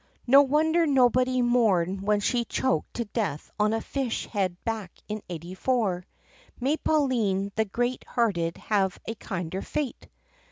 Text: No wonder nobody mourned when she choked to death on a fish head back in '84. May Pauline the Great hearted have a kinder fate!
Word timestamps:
No 0.25 0.41
wonder 0.41 0.87
nobody 0.87 1.43
mourned 1.43 2.01
when 2.01 2.21
she 2.21 2.43
choked 2.43 2.95
to 2.95 3.05
death 3.05 3.51
on 3.59 3.71
a 3.71 3.81
fish 3.81 4.25
head 4.25 4.57
back 4.65 4.91
in 5.07 5.21
'84. 5.29 6.07
May 6.59 6.77
Pauline 6.77 7.51
the 7.55 7.65
Great 7.65 8.03
hearted 8.07 8.57
have 8.57 8.97
a 9.07 9.13
kinder 9.13 9.61
fate! 9.61 10.09